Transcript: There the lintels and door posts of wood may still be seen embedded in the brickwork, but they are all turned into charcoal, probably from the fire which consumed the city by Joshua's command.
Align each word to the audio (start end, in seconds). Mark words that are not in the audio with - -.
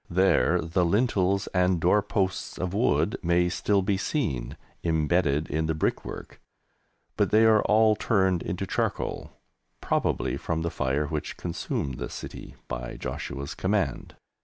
There 0.09 0.59
the 0.61 0.83
lintels 0.83 1.45
and 1.53 1.79
door 1.79 2.01
posts 2.01 2.57
of 2.57 2.73
wood 2.73 3.17
may 3.21 3.49
still 3.49 3.83
be 3.83 3.97
seen 3.97 4.57
embedded 4.83 5.47
in 5.47 5.67
the 5.67 5.75
brickwork, 5.75 6.41
but 7.17 7.29
they 7.29 7.45
are 7.45 7.61
all 7.61 7.95
turned 7.95 8.41
into 8.41 8.65
charcoal, 8.65 9.31
probably 9.79 10.37
from 10.37 10.63
the 10.63 10.71
fire 10.71 11.05
which 11.05 11.37
consumed 11.37 11.99
the 11.99 12.09
city 12.09 12.55
by 12.67 12.97
Joshua's 12.97 13.53
command. 13.53 14.15